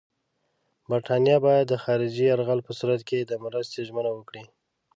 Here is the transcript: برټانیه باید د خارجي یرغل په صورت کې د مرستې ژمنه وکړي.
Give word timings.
برټانیه 0.89 1.37
باید 1.45 1.65
د 1.69 1.73
خارجي 1.83 2.23
یرغل 2.27 2.59
په 2.67 2.71
صورت 2.79 3.01
کې 3.09 3.19
د 3.23 3.31
مرستې 3.43 3.79
ژمنه 3.87 4.11
وکړي. 4.13 4.43